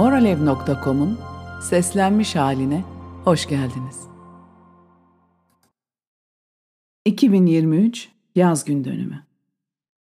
[0.00, 1.18] Moralev.com'un
[1.62, 2.84] seslenmiş haline
[3.24, 4.00] hoş geldiniz.
[7.04, 9.22] 2023 Yaz Gün Dönümü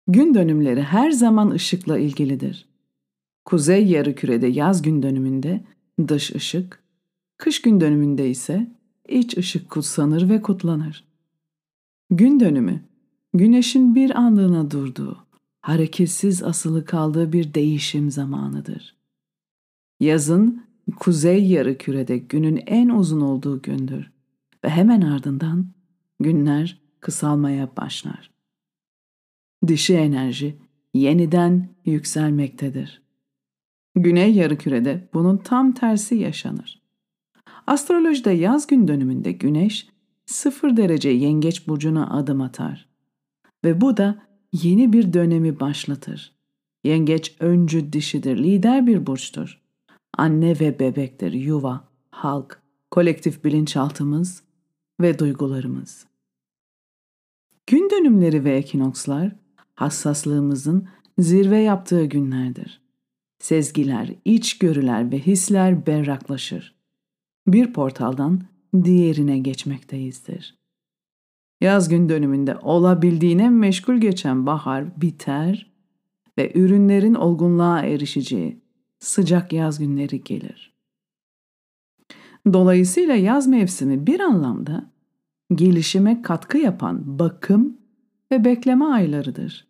[0.07, 2.65] Gün dönümleri her zaman ışıkla ilgilidir.
[3.45, 5.63] Kuzey yarımkürede yaz gün dönümünde
[6.07, 6.83] dış ışık,
[7.37, 8.67] kış gün dönümünde ise
[9.07, 11.03] iç ışık kutsanır ve kutlanır.
[12.09, 12.81] Gün dönümü,
[13.33, 15.17] güneşin bir anlığına durduğu,
[15.61, 18.96] hareketsiz asılı kaldığı bir değişim zamanıdır.
[19.99, 20.63] Yazın
[20.95, 24.11] kuzey yarı kürede günün en uzun olduğu gündür
[24.63, 25.67] ve hemen ardından
[26.19, 28.31] günler kısalmaya başlar.
[29.67, 30.57] Dişi enerji
[30.93, 33.01] yeniden yükselmektedir.
[33.95, 36.81] Güney yarı kürede bunun tam tersi yaşanır.
[37.67, 39.87] Astrolojide yaz gün dönümünde güneş
[40.25, 42.89] sıfır derece yengeç burcuna adım atar.
[43.63, 44.23] Ve bu da
[44.53, 46.35] yeni bir dönemi başlatır.
[46.83, 49.66] Yengeç öncü dişidir, lider bir burçtur
[50.17, 54.43] anne ve bebektir, yuva, halk, kolektif bilinçaltımız
[55.01, 56.07] ve duygularımız.
[57.67, 59.35] Gün dönümleri ve ekinokslar
[59.75, 60.87] hassaslığımızın
[61.19, 62.81] zirve yaptığı günlerdir.
[63.39, 66.75] Sezgiler, içgörüler ve hisler berraklaşır.
[67.47, 68.41] Bir portaldan
[68.83, 70.57] diğerine geçmekteyizdir.
[71.61, 75.71] Yaz gün dönümünde olabildiğine meşgul geçen bahar biter
[76.37, 78.61] ve ürünlerin olgunluğa erişeceği,
[78.99, 80.73] sıcak yaz günleri gelir.
[82.53, 84.91] Dolayısıyla yaz mevsimi bir anlamda
[85.55, 87.77] gelişime katkı yapan bakım
[88.31, 89.67] ve bekleme aylarıdır.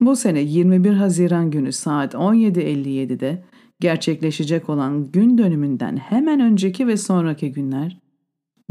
[0.00, 3.44] Bu sene 21 Haziran günü saat 17.57'de
[3.80, 7.98] gerçekleşecek olan gün dönümünden hemen önceki ve sonraki günler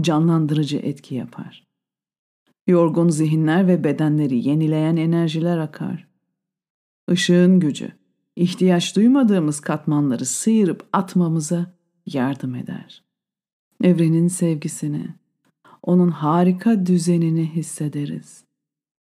[0.01, 1.67] canlandırıcı etki yapar.
[2.67, 6.07] Yorgun zihinler ve bedenleri yenileyen enerjiler akar.
[7.11, 7.91] Işığın gücü,
[8.35, 11.73] ihtiyaç duymadığımız katmanları sıyırıp atmamıza
[12.05, 13.03] yardım eder.
[13.83, 15.07] Evrenin sevgisini,
[15.83, 18.43] onun harika düzenini hissederiz.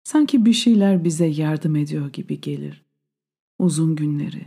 [0.04, 2.84] Sanki bir şeyler bize yardım ediyor gibi gelir.
[3.58, 4.46] Uzun günleri,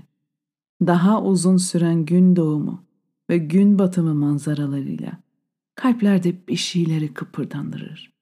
[0.82, 2.84] daha uzun süren gün doğumu
[3.30, 5.12] ve gün batımı manzaralarıyla
[5.76, 8.14] kalplerde bir şeyleri kıpırdandırır.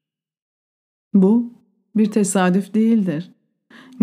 [1.13, 1.53] Bu
[1.95, 3.31] bir tesadüf değildir.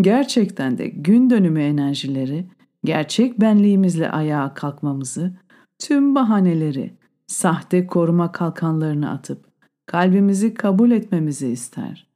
[0.01, 2.47] Gerçekten de gün dönümü enerjileri
[2.85, 5.39] gerçek benliğimizle ayağa kalkmamızı,
[5.79, 6.95] tüm bahaneleri,
[7.27, 9.47] sahte koruma kalkanlarını atıp
[9.87, 12.07] kalbimizi kabul etmemizi ister.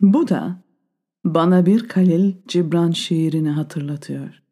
[0.00, 0.62] Bu da
[1.24, 4.42] bana bir Kalil Cibran şiirini hatırlatıyor.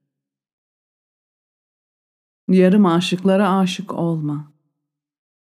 [2.48, 4.52] Yarım aşıklara aşık olma.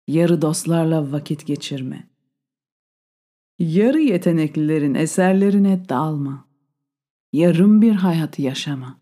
[0.08, 2.08] Yarı dostlarla vakit geçirme.
[3.60, 6.48] Yarı yeteneklilerin eserlerine dalma.
[7.34, 9.00] Yarım bir hayat yaşama.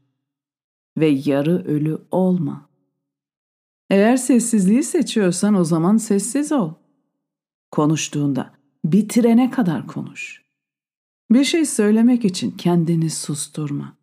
[0.97, 2.69] Ve yarı ölü olma.
[3.89, 6.73] Eğer sessizliği seçiyorsan o zaman sessiz ol.
[7.71, 8.53] Konuştuğunda
[8.85, 10.45] bitirene kadar konuş.
[11.31, 13.97] Bir şey söylemek için kendini susturma.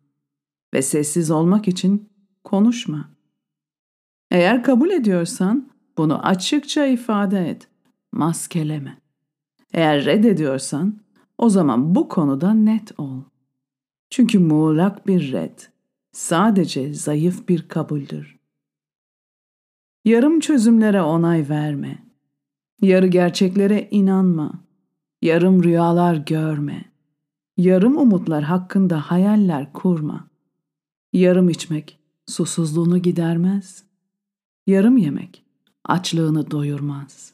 [0.73, 2.09] Ve sessiz olmak için
[2.43, 3.09] konuşma.
[4.31, 7.67] Eğer kabul ediyorsan bunu açıkça ifade et.
[8.11, 9.02] Maskeleme.
[9.73, 10.99] Eğer reddediyorsan
[11.37, 13.21] o zaman bu konuda net ol.
[14.09, 15.59] Çünkü muğlak bir red
[16.11, 18.39] sadece zayıf bir kabuldür.
[20.05, 22.03] Yarım çözümlere onay verme.
[22.81, 24.53] Yarı gerçeklere inanma.
[25.21, 26.85] Yarım rüyalar görme.
[27.57, 30.27] Yarım umutlar hakkında hayaller kurma.
[31.13, 33.83] Yarım içmek susuzluğunu gidermez.
[34.67, 35.45] Yarım yemek
[35.85, 37.33] açlığını doyurmaz.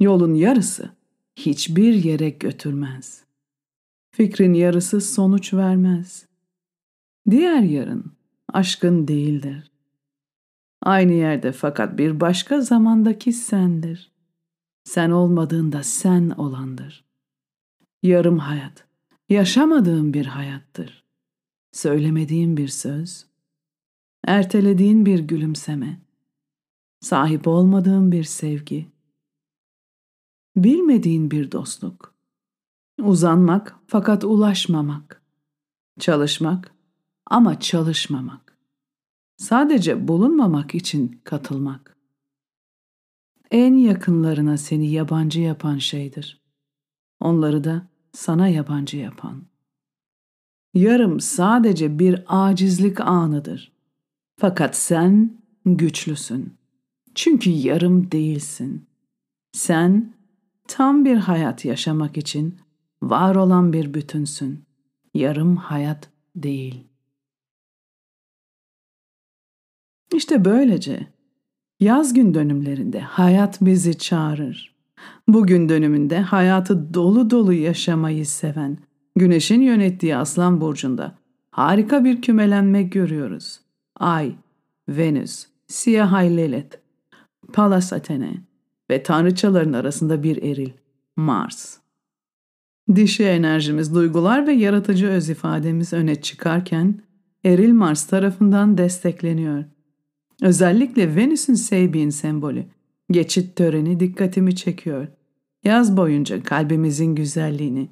[0.00, 0.97] Yolun yarısı
[1.46, 3.24] hiçbir yere götürmez.
[4.10, 6.26] Fikrin yarısı sonuç vermez.
[7.30, 8.12] Diğer yarın
[8.52, 9.70] aşkın değildir.
[10.82, 14.12] Aynı yerde fakat bir başka zamandaki sendir.
[14.84, 17.04] Sen olmadığında sen olandır.
[18.02, 18.86] Yarım hayat,
[19.28, 21.04] yaşamadığın bir hayattır.
[21.72, 23.26] Söylemediğin bir söz,
[24.26, 26.00] ertelediğin bir gülümseme,
[27.00, 28.86] sahip olmadığın bir sevgi,
[30.64, 32.14] bilmediğin bir dostluk.
[33.00, 35.22] Uzanmak fakat ulaşmamak.
[35.98, 36.74] Çalışmak
[37.26, 38.58] ama çalışmamak.
[39.36, 41.96] Sadece bulunmamak için katılmak.
[43.50, 46.40] En yakınlarına seni yabancı yapan şeydir.
[47.20, 49.42] Onları da sana yabancı yapan.
[50.74, 53.72] Yarım sadece bir acizlik anıdır.
[54.36, 56.54] Fakat sen güçlüsün.
[57.14, 58.86] Çünkü yarım değilsin.
[59.52, 60.12] Sen
[60.68, 62.56] tam bir hayat yaşamak için
[63.02, 64.64] var olan bir bütünsün.
[65.14, 66.84] Yarım hayat değil.
[70.14, 71.06] İşte böylece
[71.80, 74.78] yaz gün dönümlerinde hayat bizi çağırır.
[75.28, 78.78] Bugün dönümünde hayatı dolu dolu yaşamayı seven,
[79.16, 81.18] güneşin yönettiği Aslan Burcu'nda
[81.50, 83.60] harika bir kümelenme görüyoruz.
[83.96, 84.34] Ay,
[84.88, 86.76] Venüs, Siyah Ay Lilith,
[87.52, 88.47] Pallas Athene
[88.90, 90.70] ve tanrıçaların arasında bir eril,
[91.16, 91.76] Mars.
[92.94, 97.02] Dişi enerjimiz, duygular ve yaratıcı öz ifademiz öne çıkarken
[97.44, 99.64] eril Mars tarafından destekleniyor.
[100.42, 102.64] Özellikle Venüs'ün Seibin sembolü,
[103.10, 105.08] geçit töreni dikkatimi çekiyor.
[105.64, 107.88] Yaz boyunca kalbimizin güzelliğini,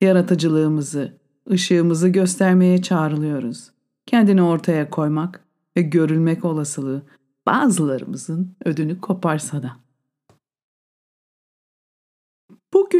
[0.00, 1.20] yaratıcılığımızı,
[1.50, 3.70] ışığımızı göstermeye çağrılıyoruz.
[4.06, 5.44] Kendini ortaya koymak
[5.76, 7.02] ve görülmek olasılığı
[7.46, 9.76] bazılarımızın ödünü koparsa da.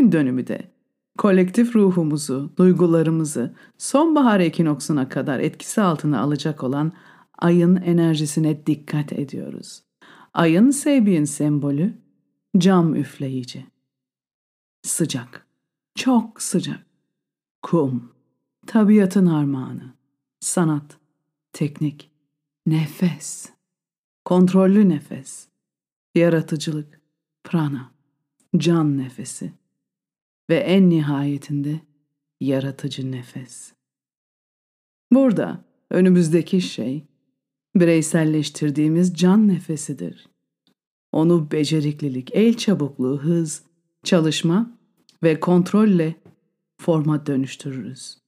[0.01, 0.71] Bugün dönümü de
[1.19, 6.93] kolektif ruhumuzu, duygularımızı sonbahar ekinoksuna kadar etkisi altına alacak olan
[7.39, 9.83] ayın enerjisine dikkat ediyoruz.
[10.35, 11.99] Ayın Sebian sembolü
[12.59, 13.67] cam üfleyici.
[14.83, 15.47] Sıcak,
[15.95, 16.87] çok sıcak.
[17.63, 18.13] Kum,
[18.67, 19.95] tabiatın armağanı.
[20.41, 20.99] Sanat,
[21.53, 22.11] teknik,
[22.67, 23.51] nefes,
[24.25, 25.49] kontrollü nefes,
[26.15, 27.01] yaratıcılık,
[27.45, 27.91] prana,
[28.57, 29.60] can nefesi
[30.51, 31.81] ve en nihayetinde
[32.41, 33.73] yaratıcı nefes.
[35.13, 37.07] Burada önümüzdeki şey
[37.75, 40.29] bireyselleştirdiğimiz can nefesidir.
[41.13, 43.63] Onu beceriklilik, el çabukluğu, hız,
[44.05, 44.79] çalışma
[45.23, 46.15] ve kontrolle
[46.77, 48.19] forma dönüştürürüz.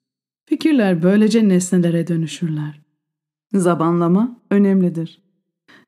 [0.44, 2.80] Fikirler böylece nesnelere dönüşürler.
[3.54, 5.22] Zamanlama önemlidir.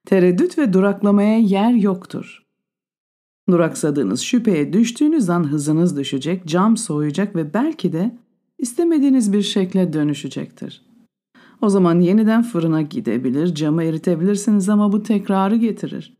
[0.06, 2.43] Tereddüt ve duraklamaya yer yoktur.
[3.50, 8.18] Duraksadığınız şüpheye düştüğünüz an hızınız düşecek, cam soğuyacak ve belki de
[8.58, 10.86] istemediğiniz bir şekle dönüşecektir.
[11.62, 16.16] O zaman yeniden fırına gidebilir, camı eritebilirsiniz ama bu tekrarı getirir.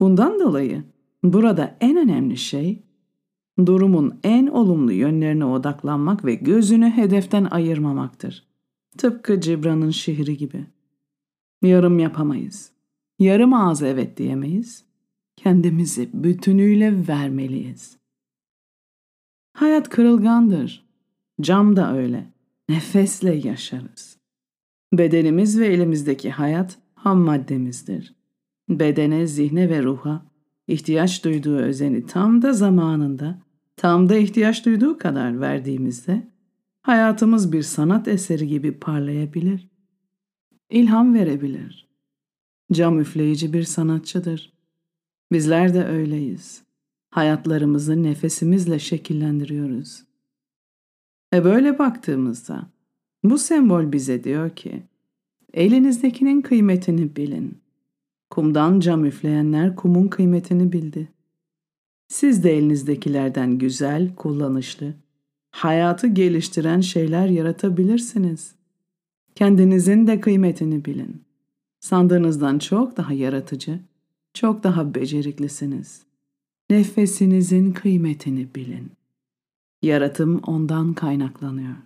[0.00, 0.84] Bundan dolayı
[1.22, 2.82] burada en önemli şey
[3.66, 8.46] durumun en olumlu yönlerine odaklanmak ve gözünü hedeften ayırmamaktır.
[8.98, 10.66] Tıpkı Cibran'ın şiiri gibi.
[11.62, 12.72] Yarım yapamayız.
[13.18, 14.84] Yarım ağzı evet diyemeyiz.
[15.36, 17.98] Kendimizi bütünüyle vermeliyiz.
[19.52, 20.86] Hayat kırılgandır.
[21.40, 22.32] Cam da öyle.
[22.68, 24.18] Nefesle yaşarız.
[24.92, 28.14] Bedenimiz ve elimizdeki hayat ham maddemizdir.
[28.68, 30.26] Bedene, zihne ve ruha
[30.66, 33.42] ihtiyaç duyduğu özeni tam da zamanında,
[33.76, 36.28] tam da ihtiyaç duyduğu kadar verdiğimizde
[36.82, 39.68] hayatımız bir sanat eseri gibi parlayabilir.
[40.70, 41.88] İlham verebilir.
[42.72, 44.52] Cam üfleyici bir sanatçıdır.
[45.32, 46.62] Bizler de öyleyiz.
[47.10, 50.04] Hayatlarımızı nefesimizle şekillendiriyoruz.
[51.32, 52.66] Ve böyle baktığımızda
[53.24, 54.82] bu sembol bize diyor ki
[55.54, 57.58] elinizdekinin kıymetini bilin.
[58.30, 61.08] Kumdan cam üfleyenler kumun kıymetini bildi.
[62.08, 64.94] Siz de elinizdekilerden güzel, kullanışlı,
[65.50, 68.54] hayatı geliştiren şeyler yaratabilirsiniz.
[69.34, 71.22] Kendinizin de kıymetini bilin.
[71.80, 73.80] Sandığınızdan çok daha yaratıcı,
[74.34, 76.02] çok daha beceriklisiniz.
[76.70, 78.92] Nefesinizin kıymetini bilin.
[79.82, 81.76] Yaratım ondan kaynaklanıyor.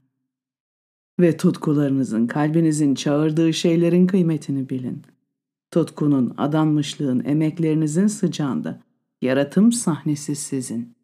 [1.21, 5.03] Ve tutkularınızın, kalbinizin çağırdığı şeylerin kıymetini bilin.
[5.71, 8.83] Tutkunun, adanmışlığın, emeklerinizin sıcağında
[9.23, 10.95] yaratım sahnesi sizin.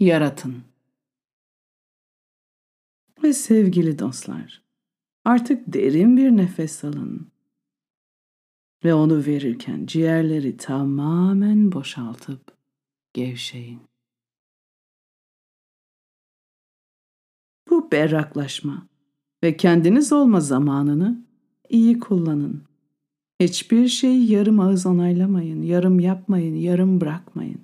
[0.00, 0.54] Yaratın.
[3.22, 4.62] Ve sevgili dostlar,
[5.24, 7.33] artık derin bir nefes alın.
[8.84, 12.40] Ve onu verirken ciğerleri tamamen boşaltıp
[13.12, 13.80] gevşeyin.
[17.70, 18.86] Bu berraklaşma
[19.44, 21.24] ve kendiniz olma zamanını
[21.68, 22.62] iyi kullanın.
[23.40, 27.60] Hiçbir şeyi yarım ağız onaylamayın, yarım yapmayın, yarım bırakmayın.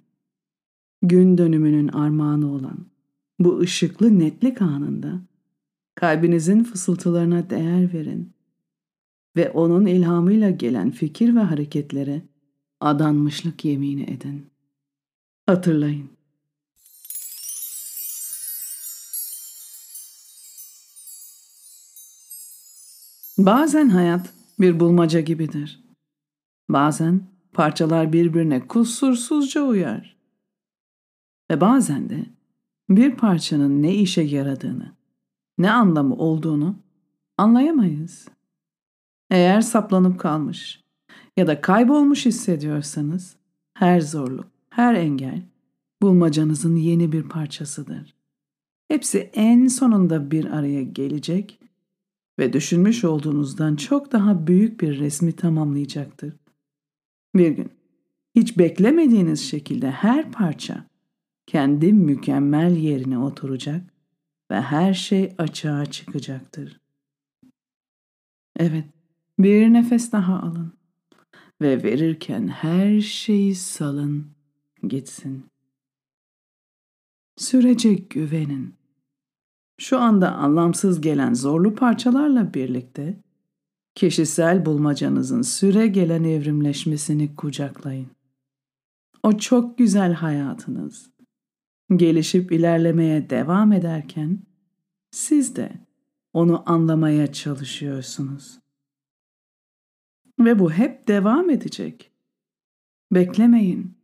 [1.03, 2.79] Gün dönümünün armağanı olan
[3.39, 5.21] bu ışıklı netlik anında
[5.95, 8.33] kalbinizin fısıltılarına değer verin
[9.41, 12.23] ve onun ilhamıyla gelen fikir ve hareketlere
[12.81, 14.47] adanmışlık yemini edin.
[15.47, 16.11] Hatırlayın.
[23.39, 25.81] Bazen hayat bir bulmaca gibidir.
[26.69, 30.17] Bazen parçalar birbirine kusursuzca uyar.
[31.51, 32.27] Ve bazen de
[32.89, 34.93] bir parçanın ne işe yaradığını,
[35.59, 36.77] ne anlamı olduğunu
[37.39, 38.29] anlayamayız.
[39.31, 40.85] Eğer saplanıp kalmış
[41.37, 43.37] ya da kaybolmuş hissediyorsanız
[43.75, 45.43] her zorluk, her engel
[46.03, 48.15] bulmacanızın yeni bir parçasıdır.
[48.89, 51.61] Hepsi en sonunda bir araya gelecek
[52.39, 56.35] ve düşünmüş olduğunuzdan çok daha büyük bir resmi tamamlayacaktır.
[57.35, 57.73] Bir gün
[58.35, 60.87] hiç beklemediğiniz şekilde her parça
[61.47, 63.83] kendi mükemmel yerine oturacak
[64.51, 66.81] ve her şey açığa çıkacaktır.
[68.57, 68.85] Evet,
[69.43, 70.73] bir nefes daha alın
[71.63, 74.27] ve verirken her şeyi salın
[74.83, 75.45] gitsin.
[77.37, 78.75] Sürece güvenin.
[79.79, 83.21] Şu anda anlamsız gelen zorlu parçalarla birlikte
[83.95, 88.11] kişisel bulmacanızın süre gelen evrimleşmesini kucaklayın.
[89.23, 91.11] O çok güzel hayatınız
[91.97, 94.39] gelişip ilerlemeye devam ederken
[95.11, 95.73] siz de
[96.33, 98.59] onu anlamaya çalışıyorsunuz.
[100.41, 102.11] Ve bu hep devam edecek.
[103.13, 103.95] Beklemeyin.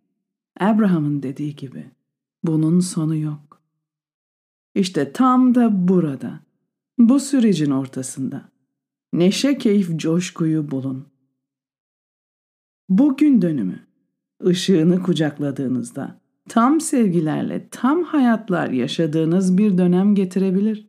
[0.61, 1.87] Abraham'ın dediği gibi
[2.45, 3.61] bunun sonu yok.
[4.75, 6.41] İşte tam da burada,
[6.99, 8.49] bu sürecin ortasında
[9.13, 11.07] neşe, keyif, coşkuyu bulun.
[12.89, 13.87] Bugün dönümü
[14.47, 20.87] ışığını kucakladığınızda tam sevgilerle, tam hayatlar yaşadığınız bir dönem getirebilir.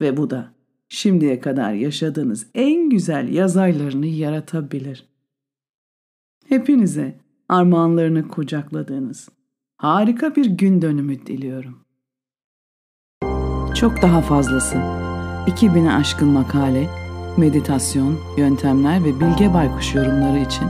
[0.00, 0.53] Ve bu da
[0.94, 5.06] şimdiye kadar yaşadığınız en güzel yaz aylarını yaratabilir.
[6.48, 7.14] Hepinize
[7.48, 9.28] armağanlarını kucakladığınız
[9.76, 11.78] harika bir gün dönümü diliyorum.
[13.74, 14.76] Çok daha fazlası.
[15.46, 16.88] 2000'e aşkın makale,
[17.36, 20.64] meditasyon, yöntemler ve Bilge Baykuş yorumları için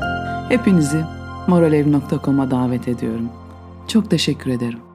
[0.49, 1.05] hepinizi
[1.49, 3.29] moralev.com'a davet ediyorum.
[3.89, 4.94] Çok teşekkür ederim.